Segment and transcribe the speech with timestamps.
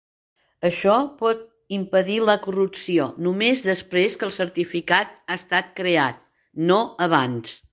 [0.69, 1.43] Això pot
[1.77, 6.21] impedir la corrupció només després que el certificat ha estat creat,
[6.73, 7.55] no abans.